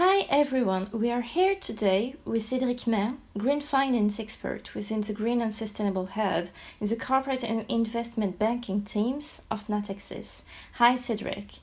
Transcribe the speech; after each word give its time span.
Hi 0.00 0.26
everyone, 0.30 0.90
we 0.92 1.10
are 1.10 1.22
here 1.22 1.56
today 1.56 2.14
with 2.24 2.48
Cédric 2.48 2.86
Mer, 2.86 3.16
green 3.36 3.60
finance 3.60 4.20
expert 4.20 4.72
within 4.72 5.00
the 5.00 5.12
Green 5.12 5.42
and 5.42 5.52
Sustainable 5.52 6.06
Hub 6.06 6.46
in 6.80 6.86
the 6.86 6.94
corporate 6.94 7.42
and 7.42 7.64
investment 7.68 8.38
banking 8.38 8.82
teams 8.82 9.42
of 9.50 9.66
Natixis. 9.66 10.42
Hi 10.74 10.94
Cédric. 10.94 11.58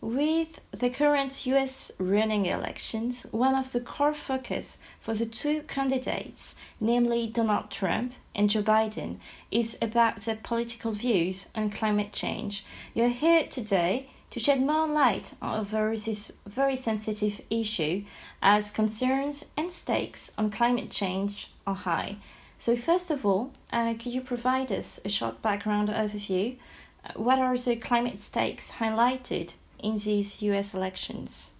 With 0.00 0.60
the 0.70 0.88
current 0.88 1.44
US 1.44 1.92
running 1.98 2.46
elections, 2.46 3.26
one 3.32 3.54
of 3.54 3.72
the 3.72 3.80
core 3.82 4.14
focus 4.14 4.78
for 4.98 5.12
the 5.12 5.26
two 5.26 5.60
candidates, 5.64 6.54
namely 6.80 7.26
Donald 7.26 7.70
Trump 7.70 8.14
and 8.34 8.48
Joe 8.48 8.62
Biden, 8.62 9.18
is 9.50 9.76
about 9.82 10.20
their 10.20 10.36
political 10.42 10.92
views 10.92 11.50
on 11.54 11.68
climate 11.68 12.14
change. 12.14 12.64
You're 12.94 13.08
here 13.10 13.46
today 13.46 14.08
to 14.34 14.40
shed 14.40 14.60
more 14.60 14.88
light 14.88 15.32
over 15.40 15.96
this 15.96 16.32
very 16.44 16.74
sensitive 16.74 17.40
issue 17.50 18.02
as 18.42 18.72
concerns 18.72 19.44
and 19.56 19.70
stakes 19.70 20.32
on 20.36 20.50
climate 20.50 20.90
change 20.90 21.52
are 21.68 21.76
high. 21.76 22.16
So, 22.58 22.74
first 22.74 23.12
of 23.12 23.24
all, 23.24 23.52
uh, 23.72 23.94
could 23.94 24.12
you 24.12 24.20
provide 24.20 24.72
us 24.72 24.98
a 25.04 25.08
short 25.08 25.40
background 25.40 25.88
overview? 25.88 26.56
Uh, 27.04 27.12
what 27.14 27.38
are 27.38 27.56
the 27.56 27.76
climate 27.76 28.18
stakes 28.18 28.72
highlighted 28.80 29.52
in 29.78 29.98
these 29.98 30.42
US 30.42 30.74
elections? 30.74 31.52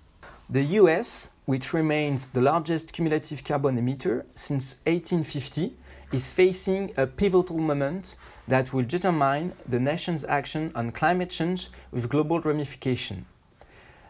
The 0.50 0.64
US, 0.80 1.30
which 1.44 1.72
remains 1.72 2.26
the 2.26 2.40
largest 2.40 2.92
cumulative 2.92 3.44
carbon 3.44 3.76
emitter 3.76 4.24
since 4.34 4.78
1850, 4.84 5.76
is 6.10 6.32
facing 6.32 6.92
a 6.96 7.06
pivotal 7.06 7.58
moment 7.58 8.16
that 8.48 8.72
will 8.72 8.84
determine 8.84 9.52
the 9.66 9.80
nation's 9.80 10.24
action 10.24 10.70
on 10.74 10.92
climate 10.92 11.30
change 11.30 11.68
with 11.90 12.08
global 12.08 12.40
ramification. 12.40 13.24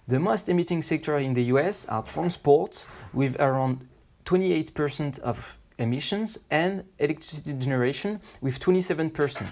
The 0.07 0.21
most 0.21 0.49
emitting 0.49 0.83
sector 0.83 1.19
in 1.19 1.35
the 1.35 1.45
US 1.45 1.87
are 1.87 2.03
transport, 2.03 2.85
with 3.13 3.41
around 3.41 3.87
28% 4.25 5.19
of 5.21 5.59
emissions, 5.79 6.39
and 6.51 6.85
electricity 6.99 7.55
generation, 7.55 8.21
with 8.41 8.61
27%. 8.61 9.47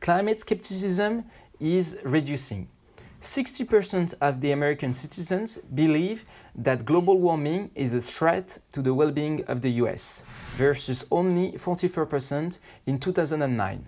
Climate 0.00 0.40
skepticism 0.40 1.24
is 1.58 1.98
reducing. 2.04 2.68
60% 3.20 4.14
of 4.20 4.40
the 4.40 4.50
American 4.50 4.92
citizens 4.92 5.58
believe 5.58 6.24
that 6.56 6.84
global 6.84 7.18
warming 7.18 7.70
is 7.74 7.94
a 7.94 8.00
threat 8.00 8.58
to 8.72 8.82
the 8.82 8.92
well 8.92 9.12
being 9.12 9.44
of 9.44 9.60
the 9.60 9.70
US, 9.82 10.24
versus 10.56 11.06
only 11.10 11.52
44% 11.52 12.58
in 12.86 12.98
2009 12.98 13.84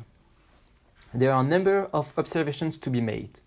there 1.14 1.32
are 1.32 1.40
a 1.40 1.46
number 1.46 1.88
of 1.92 2.12
observations 2.16 2.76
to 2.78 2.90
be 2.90 3.00
made. 3.00 3.40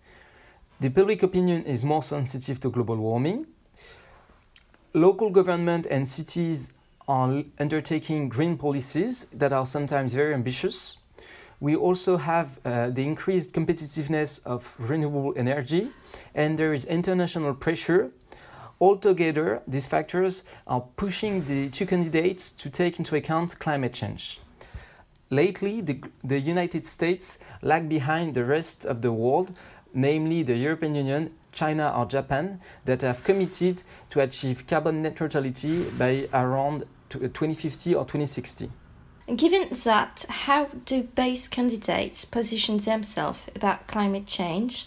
The 0.80 0.88
public 0.88 1.22
opinion 1.22 1.64
is 1.64 1.84
more 1.84 2.02
sensitive 2.02 2.60
to 2.60 2.70
global 2.70 2.96
warming. 2.96 3.46
Local 4.94 5.28
government 5.30 5.86
and 5.90 6.08
cities 6.08 6.72
are 7.06 7.42
undertaking 7.58 8.28
green 8.28 8.56
policies 8.56 9.26
that 9.32 9.52
are 9.52 9.66
sometimes 9.66 10.14
very 10.14 10.32
ambitious. 10.34 10.98
We 11.60 11.76
also 11.76 12.16
have 12.16 12.58
uh, 12.64 12.90
the 12.90 13.04
increased 13.04 13.52
competitiveness 13.52 14.40
of 14.46 14.76
renewable 14.78 15.34
energy, 15.36 15.90
and 16.34 16.58
there 16.58 16.72
is 16.72 16.84
international 16.84 17.54
pressure. 17.54 18.12
Altogether, 18.80 19.60
these 19.66 19.86
factors 19.86 20.44
are 20.66 20.82
pushing 20.96 21.44
the 21.44 21.68
two 21.70 21.84
candidates 21.84 22.50
to 22.52 22.70
take 22.70 22.98
into 22.98 23.16
account 23.16 23.58
climate 23.58 23.92
change. 23.92 24.40
Lately, 25.30 25.82
the, 25.82 26.00
the 26.24 26.40
United 26.40 26.86
States 26.86 27.38
lag 27.60 27.88
behind 27.88 28.34
the 28.34 28.44
rest 28.44 28.86
of 28.86 29.02
the 29.02 29.12
world, 29.12 29.52
namely 29.92 30.42
the 30.42 30.56
European 30.56 30.94
Union, 30.94 31.34
China, 31.52 31.92
or 31.94 32.06
Japan, 32.06 32.60
that 32.86 33.02
have 33.02 33.24
committed 33.24 33.82
to 34.08 34.20
achieve 34.20 34.66
carbon 34.66 35.02
neutrality 35.02 35.84
by 35.90 36.28
around 36.32 36.84
2050 37.10 37.94
uh, 37.94 37.98
or 37.98 38.04
2060. 38.04 38.70
Given 39.36 39.68
that, 39.84 40.24
how 40.30 40.66
do 40.86 41.02
both 41.02 41.50
candidates 41.50 42.24
position 42.24 42.78
themselves 42.78 43.40
about 43.54 43.86
climate 43.86 44.26
change? 44.26 44.86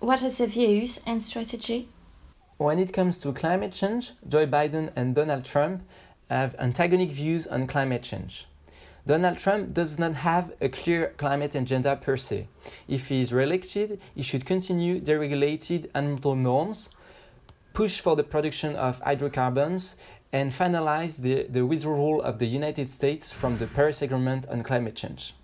What 0.00 0.22
are 0.22 0.28
their 0.28 0.46
views 0.46 1.00
and 1.06 1.24
strategy? 1.24 1.88
When 2.58 2.78
it 2.78 2.92
comes 2.92 3.16
to 3.18 3.32
climate 3.32 3.72
change, 3.72 4.12
Joe 4.28 4.46
Biden 4.46 4.92
and 4.94 5.14
Donald 5.14 5.46
Trump 5.46 5.82
have 6.28 6.54
antagonic 6.58 7.10
views 7.10 7.46
on 7.46 7.66
climate 7.66 8.02
change. 8.02 8.46
Donald 9.08 9.38
Trump 9.38 9.72
does 9.72 9.98
not 9.98 10.12
have 10.12 10.52
a 10.60 10.68
clear 10.68 11.14
climate 11.16 11.54
agenda 11.54 11.96
per 11.96 12.14
se. 12.14 12.46
If 12.88 13.08
he 13.08 13.22
is 13.22 13.32
re-elected, 13.32 13.98
he 14.14 14.20
should 14.20 14.44
continue 14.44 15.00
deregulated 15.00 15.86
environmental 15.94 16.36
norms, 16.36 16.90
push 17.72 18.00
for 18.00 18.16
the 18.16 18.22
production 18.22 18.76
of 18.76 19.00
hydrocarbons, 19.00 19.96
and 20.30 20.52
finalize 20.52 21.22
the, 21.22 21.44
the 21.44 21.64
withdrawal 21.64 22.20
of 22.20 22.38
the 22.38 22.44
United 22.44 22.86
States 22.90 23.32
from 23.32 23.56
the 23.56 23.66
Paris 23.66 24.02
Agreement 24.02 24.46
on 24.48 24.62
climate 24.62 24.94
change. 24.94 25.34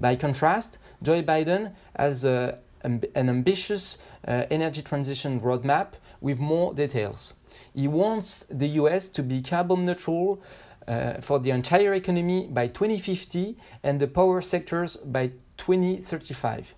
By 0.00 0.16
contrast, 0.16 0.78
Joe 1.00 1.22
Biden 1.22 1.74
has 1.96 2.24
a, 2.24 2.58
an 2.82 3.04
ambitious 3.14 3.98
uh, 4.26 4.46
energy 4.50 4.82
transition 4.82 5.40
roadmap 5.40 5.92
with 6.20 6.40
more 6.40 6.74
details. 6.74 7.34
He 7.72 7.86
wants 7.86 8.46
the 8.50 8.66
US 8.80 9.08
to 9.10 9.22
be 9.22 9.42
carbon 9.42 9.84
neutral 9.84 10.42
uh, 10.88 11.20
for 11.20 11.38
the 11.38 11.50
entire 11.50 11.94
economy 11.94 12.48
by 12.50 12.66
2050 12.66 13.56
and 13.82 14.00
the 14.00 14.06
power 14.06 14.40
sectors 14.40 14.96
by 14.96 15.30
2035. 15.56 16.74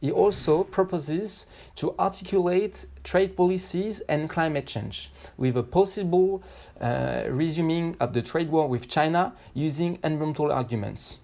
He 0.00 0.12
also 0.12 0.62
proposes 0.62 1.46
to 1.76 1.94
articulate 1.98 2.86
trade 3.02 3.36
policies 3.36 4.00
and 4.08 4.30
climate 4.30 4.66
change, 4.66 5.10
with 5.36 5.56
a 5.56 5.62
possible 5.62 6.42
uh, 6.80 7.24
resuming 7.28 7.96
of 7.98 8.12
the 8.12 8.22
trade 8.22 8.48
war 8.48 8.68
with 8.68 8.88
China 8.88 9.34
using 9.54 9.98
environmental 10.04 10.52
arguments. 10.52 11.18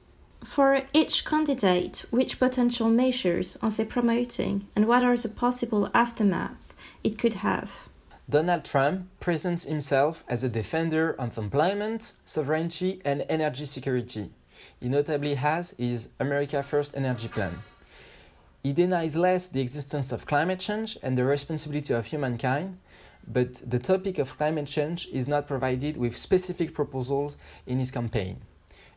For 0.45 0.83
each 0.93 1.25
candidate, 1.25 2.05
which 2.11 2.39
potential 2.39 2.91
measures 2.91 3.57
are 3.63 3.71
they 3.71 3.85
promoting, 3.85 4.67
and 4.75 4.87
what 4.87 5.05
are 5.05 5.17
the 5.17 5.29
possible 5.29 5.89
aftermath 5.95 6.75
it 7.03 7.17
could 7.17 7.35
have? 7.35 7.89
Donald 8.29 8.65
Trump 8.65 9.07
presents 9.21 9.65
himself 9.65 10.25
as 10.29 10.43
a 10.43 10.49
defender 10.49 11.13
of 11.21 11.37
employment, 11.37 12.15
sovereignty, 12.25 13.03
and 13.05 13.23
energy 13.29 13.67
security. 13.67 14.31
He 14.81 14.89
notably 14.89 15.35
has 15.35 15.75
his 15.77 16.09
America 16.19 16.63
First 16.63 16.97
energy 16.97 17.29
plan. 17.29 17.59
He 18.63 18.73
denies 18.73 19.15
less 19.15 19.49
the 19.49 19.61
existence 19.61 20.11
of 20.11 20.25
climate 20.25 20.59
change 20.59 20.97
and 21.03 21.19
the 21.19 21.25
responsibility 21.25 21.93
of 21.93 22.07
humankind, 22.07 22.79
but 23.29 23.57
the 23.69 23.79
topic 23.79 24.19
of 24.19 24.39
climate 24.39 24.69
change 24.69 25.07
is 25.13 25.29
not 25.29 25.47
provided 25.47 25.99
with 25.99 26.17
specific 26.17 26.73
proposals 26.73 27.37
in 27.67 27.79
his 27.79 27.91
campaign. 27.91 28.41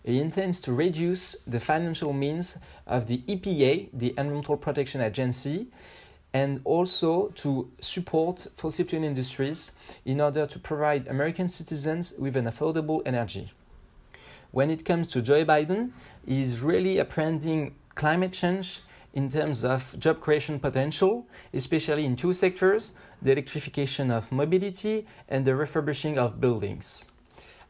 He 0.05 0.21
intends 0.21 0.61
to 0.61 0.71
reduce 0.71 1.35
the 1.45 1.59
financial 1.59 2.13
means 2.13 2.57
of 2.85 3.07
the 3.07 3.17
EPA, 3.27 3.89
the 3.91 4.11
Environmental 4.11 4.55
Protection 4.55 5.01
Agency, 5.01 5.67
and 6.33 6.61
also 6.65 7.29
to 7.29 7.69
support 7.79 8.47
fossil 8.57 8.85
fuel 8.85 9.03
industries 9.03 9.71
in 10.05 10.21
order 10.21 10.45
to 10.45 10.59
provide 10.59 11.07
American 11.07 11.47
citizens 11.47 12.13
with 12.19 12.35
an 12.35 12.45
affordable 12.45 13.01
energy. 13.05 13.51
When 14.51 14.69
it 14.69 14.85
comes 14.85 15.07
to 15.09 15.21
Joe 15.21 15.45
Biden, 15.45 15.91
he 16.25 16.41
is 16.41 16.61
really 16.61 16.99
apprehending 16.99 17.75
climate 17.95 18.33
change 18.33 18.81
in 19.13 19.29
terms 19.29 19.63
of 19.63 19.97
job 19.97 20.19
creation 20.19 20.59
potential, 20.59 21.25
especially 21.53 22.05
in 22.05 22.15
two 22.15 22.33
sectors 22.33 22.91
the 23.21 23.31
electrification 23.31 24.11
of 24.11 24.31
mobility 24.31 25.07
and 25.27 25.44
the 25.44 25.55
refurbishing 25.55 26.19
of 26.19 26.39
buildings. 26.39 27.05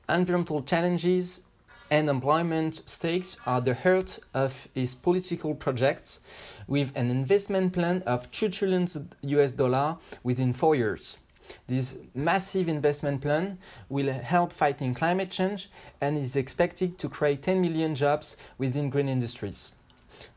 Environmental 0.10 0.62
challenges 0.62 1.42
and 1.90 2.10
employment 2.10 2.76
stakes 2.86 3.38
are 3.46 3.62
the 3.62 3.74
heart 3.74 4.20
of 4.34 4.68
his 4.74 4.96
political 4.96 5.56
projects, 5.56 6.20
with 6.68 6.92
an 6.96 7.10
investment 7.10 7.74
plan 7.74 8.04
of 8.06 8.30
2 8.32 8.50
trillion 8.50 8.88
US 9.22 9.52
dollar 9.54 9.98
within 10.24 10.54
four 10.54 10.76
years. 10.76 11.20
This 11.68 11.98
massive 12.14 12.68
investment 12.68 13.22
plan 13.22 13.58
will 13.90 14.12
help 14.12 14.52
fighting 14.52 14.94
climate 14.94 15.32
change 15.32 15.70
and 16.02 16.18
is 16.18 16.36
expected 16.36 17.00
to 17.00 17.08
create 17.08 17.42
10 17.42 17.62
million 17.62 17.96
jobs 17.96 18.36
within 18.58 18.90
green 18.90 19.08
industries. 19.08 19.72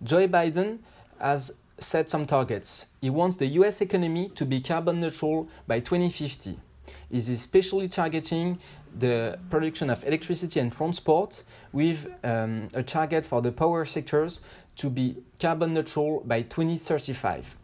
Joe 0.02 0.28
Biden 0.28 0.78
has 1.20 1.54
set 1.78 2.10
some 2.10 2.26
targets. 2.26 2.86
He 3.00 3.10
wants 3.10 3.36
the 3.36 3.46
US 3.46 3.80
economy 3.80 4.28
to 4.36 4.44
be 4.44 4.60
carbon 4.60 5.00
neutral 5.00 5.48
by 5.66 5.80
2050. 5.80 6.58
He 7.10 7.16
is 7.16 7.28
especially 7.28 7.88
targeting 7.88 8.58
the 8.98 9.38
production 9.48 9.90
of 9.90 10.04
electricity 10.04 10.60
and 10.60 10.72
transport 10.72 11.42
with 11.72 12.06
um, 12.24 12.68
a 12.74 12.82
target 12.82 13.24
for 13.26 13.40
the 13.42 13.52
power 13.52 13.84
sectors 13.84 14.40
to 14.76 14.90
be 14.90 15.16
carbon 15.38 15.74
neutral 15.74 16.22
by 16.24 16.42
2035. 16.42 17.56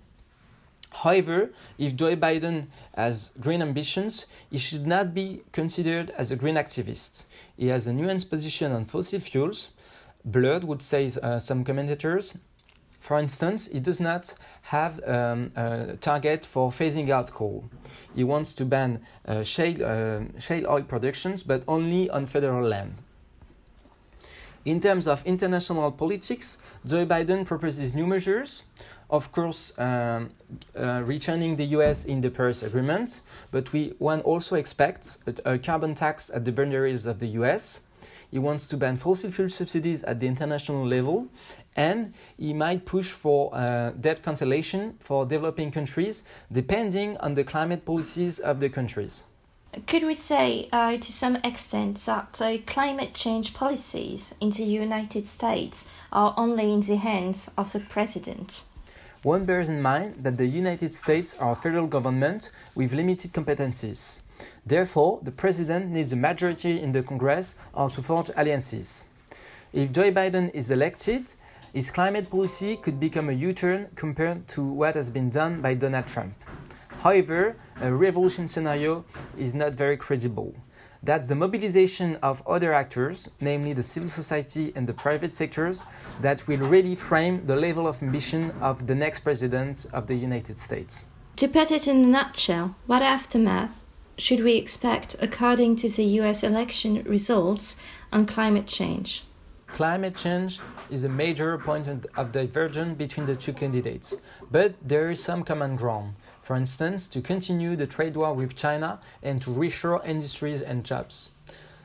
However, 0.90 1.50
if 1.78 1.94
Joe 1.94 2.16
Biden 2.16 2.66
has 2.94 3.32
green 3.40 3.60
ambitions, 3.60 4.26
he 4.50 4.58
should 4.58 4.86
not 4.86 5.12
be 5.12 5.42
considered 5.52 6.10
as 6.10 6.30
a 6.30 6.36
green 6.36 6.54
activist. 6.54 7.24
He 7.56 7.68
has 7.68 7.86
a 7.86 7.90
nuanced 7.90 8.30
position 8.30 8.72
on 8.72 8.84
fossil 8.84 9.20
fuels, 9.20 9.68
blurred, 10.24 10.64
would 10.64 10.82
say 10.82 11.10
uh, 11.22 11.38
some 11.38 11.64
commentators. 11.64 12.34
For 13.06 13.20
instance, 13.20 13.68
he 13.68 13.78
does 13.78 14.00
not 14.00 14.34
have 14.62 14.98
um, 15.08 15.52
a 15.54 15.96
target 16.00 16.44
for 16.44 16.72
phasing 16.72 17.08
out 17.08 17.30
coal. 17.30 17.70
He 18.16 18.24
wants 18.24 18.52
to 18.54 18.64
ban 18.64 18.98
uh, 19.28 19.44
shale, 19.44 19.76
uh, 19.84 20.40
shale 20.40 20.66
oil 20.66 20.82
productions, 20.82 21.44
but 21.44 21.62
only 21.68 22.10
on 22.10 22.26
federal 22.26 22.66
land. 22.68 22.94
In 24.64 24.80
terms 24.80 25.06
of 25.06 25.24
international 25.24 25.92
politics, 25.92 26.58
Joe 26.84 27.06
Biden 27.06 27.46
proposes 27.46 27.94
new 27.94 28.08
measures. 28.08 28.64
Of 29.08 29.30
course, 29.30 29.72
um, 29.78 30.30
uh, 30.76 31.04
returning 31.06 31.54
the 31.54 31.66
US 31.78 32.06
in 32.06 32.20
the 32.20 32.30
Paris 32.30 32.64
Agreement, 32.64 33.20
but 33.52 33.72
we 33.72 33.94
one 34.00 34.20
also 34.22 34.56
expects 34.56 35.18
a, 35.28 35.52
a 35.52 35.58
carbon 35.60 35.94
tax 35.94 36.28
at 36.28 36.44
the 36.44 36.50
boundaries 36.50 37.06
of 37.06 37.20
the 37.20 37.28
US. 37.40 37.78
He 38.30 38.38
wants 38.38 38.66
to 38.68 38.76
ban 38.76 38.96
fossil 38.96 39.30
fuel 39.30 39.48
subsidies 39.48 40.02
at 40.02 40.18
the 40.18 40.26
international 40.26 40.86
level, 40.86 41.28
and 41.76 42.14
he 42.38 42.52
might 42.52 42.84
push 42.84 43.10
for 43.10 43.54
uh, 43.54 43.90
debt 44.00 44.22
cancellation 44.22 44.96
for 44.98 45.26
developing 45.26 45.70
countries, 45.70 46.22
depending 46.50 47.16
on 47.18 47.34
the 47.34 47.44
climate 47.44 47.84
policies 47.84 48.38
of 48.38 48.60
the 48.60 48.68
countries. 48.68 49.24
Could 49.86 50.04
we 50.04 50.14
say, 50.14 50.68
uh, 50.72 50.96
to 50.96 51.12
some 51.12 51.36
extent, 51.44 51.98
that 52.06 52.40
uh, 52.40 52.56
climate 52.66 53.12
change 53.12 53.52
policies 53.52 54.34
in 54.40 54.50
the 54.50 54.64
United 54.64 55.26
States 55.26 55.88
are 56.12 56.32
only 56.38 56.72
in 56.72 56.80
the 56.80 56.96
hands 56.96 57.50
of 57.58 57.72
the 57.72 57.80
president? 57.80 58.62
One 59.22 59.44
bears 59.44 59.68
in 59.68 59.82
mind 59.82 60.22
that 60.22 60.38
the 60.38 60.46
United 60.46 60.94
States 60.94 61.36
are 61.38 61.52
a 61.52 61.56
federal 61.56 61.86
government 61.86 62.50
with 62.74 62.94
limited 62.94 63.32
competencies. 63.32 64.20
Therefore, 64.64 65.20
the 65.22 65.32
president 65.32 65.90
needs 65.90 66.12
a 66.12 66.16
majority 66.16 66.80
in 66.80 66.92
the 66.92 67.02
Congress 67.02 67.54
or 67.72 67.90
to 67.90 68.02
forge 68.02 68.30
alliances. 68.36 69.06
If 69.72 69.92
Joe 69.92 70.10
Biden 70.10 70.50
is 70.54 70.70
elected, 70.70 71.26
his 71.72 71.90
climate 71.90 72.30
policy 72.30 72.76
could 72.76 72.98
become 72.98 73.28
a 73.28 73.32
U 73.32 73.52
turn 73.52 73.88
compared 73.94 74.48
to 74.48 74.62
what 74.62 74.94
has 74.94 75.10
been 75.10 75.30
done 75.30 75.60
by 75.60 75.74
Donald 75.74 76.06
Trump. 76.06 76.34
However, 77.02 77.56
a 77.80 77.92
revolution 77.92 78.48
scenario 78.48 79.04
is 79.36 79.54
not 79.54 79.74
very 79.74 79.96
credible. 79.96 80.54
That's 81.02 81.28
the 81.28 81.34
mobilization 81.34 82.16
of 82.22 82.42
other 82.48 82.72
actors, 82.72 83.28
namely 83.40 83.74
the 83.74 83.82
civil 83.82 84.08
society 84.08 84.72
and 84.74 84.88
the 84.88 84.94
private 84.94 85.34
sectors, 85.34 85.84
that 86.20 86.48
will 86.48 86.58
really 86.58 86.94
frame 86.94 87.46
the 87.46 87.54
level 87.54 87.86
of 87.86 88.02
ambition 88.02 88.50
of 88.60 88.86
the 88.86 88.94
next 88.94 89.20
president 89.20 89.86
of 89.92 90.06
the 90.06 90.16
United 90.16 90.58
States. 90.58 91.04
To 91.36 91.46
put 91.46 91.70
it 91.70 91.86
in 91.86 92.02
a 92.02 92.06
nutshell, 92.06 92.74
what 92.86 93.02
aftermath 93.02 93.84
should 94.18 94.40
we 94.40 94.54
expect 94.54 95.16
according 95.20 95.76
to 95.76 95.88
the 95.88 96.04
US 96.20 96.42
election 96.42 97.02
results 97.04 97.76
on 98.12 98.26
climate 98.26 98.66
change? 98.66 99.24
Climate 99.66 100.16
change 100.16 100.60
is 100.90 101.04
a 101.04 101.08
major 101.08 101.58
point 101.58 101.88
of 102.16 102.32
divergence 102.32 102.96
between 102.96 103.26
the 103.26 103.36
two 103.36 103.52
candidates, 103.52 104.14
but 104.50 104.74
there 104.80 105.10
is 105.10 105.22
some 105.22 105.42
common 105.42 105.76
ground 105.76 106.14
for 106.46 106.54
instance, 106.54 107.08
to 107.08 107.20
continue 107.20 107.74
the 107.74 107.88
trade 107.88 108.14
war 108.14 108.32
with 108.32 108.54
China 108.54 109.00
and 109.20 109.42
to 109.42 109.50
reshore 109.50 110.06
industries 110.06 110.62
and 110.62 110.84
jobs. 110.84 111.30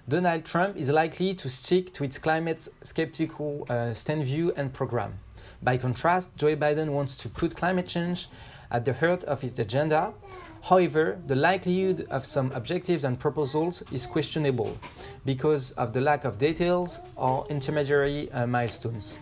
Donald 0.08 0.46
Trump 0.46 0.78
is 0.78 0.88
likely 0.88 1.34
to 1.34 1.50
stick 1.50 1.92
to 1.96 2.04
its 2.04 2.20
climate 2.20 2.68
skeptical 2.84 3.66
uh, 3.70 3.92
stand 3.96 4.24
view 4.24 4.54
and 4.56 4.72
program. 4.72 5.18
By 5.64 5.78
contrast, 5.78 6.38
Joe 6.38 6.56
Biden 6.56 6.90
wants 6.90 7.16
to 7.24 7.30
put 7.30 7.56
climate 7.56 7.88
change 7.88 8.28
at 8.70 8.86
the 8.86 8.94
heart 8.94 9.24
of 9.24 9.42
his 9.42 9.58
agenda. 9.58 10.14
However, 10.64 11.20
the 11.26 11.36
likelihood 11.36 12.08
of 12.12 12.26
some 12.26 12.52
objectives 12.52 13.04
and 13.04 13.20
proposals 13.20 13.84
is 13.92 14.06
questionable 14.06 14.78
because 15.26 15.72
of 15.72 15.92
the 15.92 16.02
lack 16.02 16.24
of 16.24 16.38
details 16.38 17.02
or 17.16 17.48
intermediary 17.50 18.32
uh, 18.32 18.46
milestones. 18.46 19.18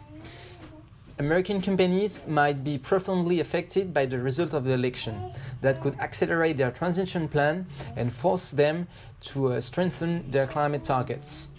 American 1.17 1.61
companies 1.61 2.21
might 2.27 2.63
be 2.63 2.77
profoundly 2.77 3.39
affected 3.39 3.93
by 3.93 4.05
the 4.05 4.17
result 4.17 4.53
of 4.53 4.63
the 4.63 4.71
election 4.71 5.33
that 5.61 5.81
could 5.81 5.97
accelerate 5.99 6.57
their 6.57 6.71
transition 6.71 7.27
plan 7.27 7.65
and 7.95 8.11
force 8.11 8.51
them 8.51 8.87
to 9.21 9.53
uh, 9.53 9.61
strengthen 9.61 10.29
their 10.31 10.47
climate 10.47 10.83
targets. 10.83 11.49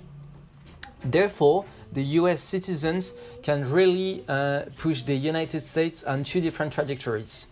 Therefore, 1.04 1.64
the 1.92 2.02
US 2.20 2.40
citizens 2.40 3.14
can 3.42 3.70
really 3.70 4.24
uh, 4.28 4.62
push 4.78 5.02
the 5.02 5.14
United 5.14 5.60
States 5.60 6.04
on 6.04 6.24
two 6.24 6.40
different 6.40 6.72
trajectories 6.72 7.46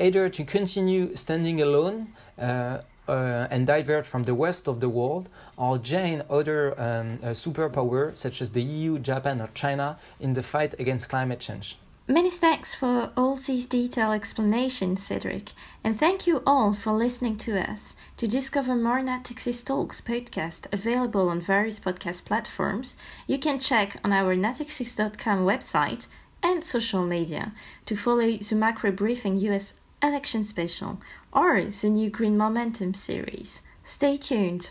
either 0.00 0.28
to 0.28 0.44
continue 0.44 1.14
standing 1.14 1.60
alone 1.60 2.12
uh, 2.38 2.78
uh, 3.08 3.48
and 3.50 3.66
diverge 3.66 4.06
from 4.06 4.22
the 4.22 4.34
rest 4.34 4.68
of 4.68 4.80
the 4.80 4.88
world, 4.88 5.28
or 5.56 5.78
join 5.78 6.22
other 6.30 6.80
um, 6.80 7.18
uh, 7.22 7.28
superpowers 7.28 8.16
such 8.16 8.40
as 8.40 8.50
the 8.50 8.62
EU, 8.62 8.98
Japan, 8.98 9.40
or 9.40 9.48
China 9.54 9.98
in 10.20 10.34
the 10.34 10.42
fight 10.42 10.74
against 10.78 11.08
climate 11.08 11.40
change. 11.40 11.76
Many 12.06 12.30
thanks 12.30 12.74
for 12.74 13.12
all 13.16 13.36
these 13.36 13.66
detailed 13.66 14.14
explanations, 14.14 15.06
Cedric, 15.06 15.52
and 15.84 15.96
thank 15.96 16.26
you 16.26 16.42
all 16.44 16.72
for 16.72 16.92
listening 16.92 17.36
to 17.38 17.56
us. 17.56 17.94
To 18.16 18.26
discover 18.26 18.74
more 18.74 19.00
Natixis 19.00 19.64
Talks 19.64 20.00
podcast 20.00 20.66
available 20.72 21.28
on 21.28 21.40
various 21.40 21.78
podcast 21.78 22.24
platforms, 22.24 22.96
you 23.28 23.38
can 23.38 23.60
check 23.60 23.96
on 24.02 24.12
our 24.12 24.34
natixis.com 24.34 25.46
website 25.46 26.08
and 26.42 26.64
social 26.64 27.06
media 27.06 27.52
to 27.86 27.96
follow 27.96 28.38
the 28.38 28.54
macro 28.56 28.90
briefing 28.90 29.36
US 29.38 29.74
election 30.02 30.44
special 30.44 31.00
or 31.32 31.56
the 31.82 31.88
new 31.88 32.10
Green 32.10 32.36
Momentum 32.36 32.94
series. 32.94 33.62
Stay 33.84 34.16
tuned. 34.16 34.70